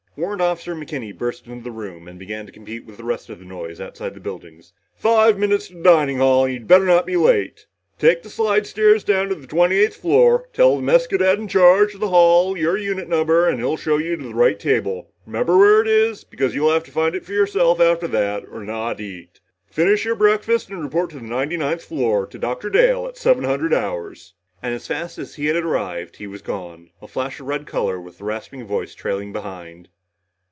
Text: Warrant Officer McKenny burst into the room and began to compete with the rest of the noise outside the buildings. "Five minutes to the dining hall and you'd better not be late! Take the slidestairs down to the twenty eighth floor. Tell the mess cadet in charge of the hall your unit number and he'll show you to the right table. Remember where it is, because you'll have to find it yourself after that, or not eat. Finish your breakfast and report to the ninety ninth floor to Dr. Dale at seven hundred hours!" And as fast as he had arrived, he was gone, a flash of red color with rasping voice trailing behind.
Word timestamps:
Warrant 0.17 0.41
Officer 0.41 0.75
McKenny 0.75 1.17
burst 1.17 1.47
into 1.47 1.63
the 1.63 1.71
room 1.71 2.05
and 2.05 2.19
began 2.19 2.45
to 2.45 2.51
compete 2.51 2.85
with 2.85 2.97
the 2.97 3.03
rest 3.05 3.29
of 3.29 3.39
the 3.39 3.45
noise 3.45 3.79
outside 3.79 4.13
the 4.13 4.19
buildings. 4.19 4.73
"Five 4.93 5.37
minutes 5.39 5.69
to 5.69 5.75
the 5.75 5.81
dining 5.83 6.17
hall 6.17 6.43
and 6.43 6.53
you'd 6.53 6.67
better 6.67 6.83
not 6.85 7.05
be 7.05 7.15
late! 7.15 7.65
Take 7.97 8.21
the 8.21 8.27
slidestairs 8.27 9.05
down 9.05 9.29
to 9.29 9.35
the 9.35 9.47
twenty 9.47 9.77
eighth 9.79 9.95
floor. 9.95 10.49
Tell 10.51 10.75
the 10.75 10.81
mess 10.81 11.07
cadet 11.07 11.39
in 11.39 11.47
charge 11.47 11.93
of 11.93 12.01
the 12.01 12.09
hall 12.09 12.57
your 12.57 12.75
unit 12.77 13.07
number 13.07 13.47
and 13.47 13.59
he'll 13.59 13.77
show 13.77 13.95
you 13.95 14.17
to 14.17 14.27
the 14.27 14.33
right 14.35 14.59
table. 14.59 15.11
Remember 15.25 15.57
where 15.57 15.79
it 15.81 15.87
is, 15.87 16.25
because 16.25 16.53
you'll 16.53 16.73
have 16.73 16.83
to 16.83 16.91
find 16.91 17.15
it 17.15 17.27
yourself 17.29 17.79
after 17.79 18.07
that, 18.09 18.43
or 18.51 18.65
not 18.65 18.99
eat. 18.99 19.39
Finish 19.67 20.03
your 20.03 20.15
breakfast 20.15 20.69
and 20.69 20.83
report 20.83 21.11
to 21.11 21.15
the 21.19 21.23
ninety 21.23 21.55
ninth 21.55 21.85
floor 21.85 22.27
to 22.27 22.37
Dr. 22.37 22.69
Dale 22.69 23.05
at 23.07 23.17
seven 23.17 23.45
hundred 23.45 23.73
hours!" 23.73 24.33
And 24.61 24.75
as 24.75 24.87
fast 24.87 25.17
as 25.17 25.35
he 25.35 25.45
had 25.45 25.55
arrived, 25.55 26.17
he 26.17 26.27
was 26.27 26.41
gone, 26.41 26.89
a 27.01 27.07
flash 27.07 27.39
of 27.39 27.47
red 27.47 27.65
color 27.65 27.99
with 27.99 28.19
rasping 28.19 28.67
voice 28.67 28.93
trailing 28.93 29.31
behind. 29.31 29.87